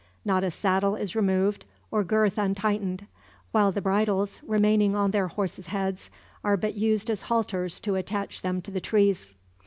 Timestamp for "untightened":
2.39-3.05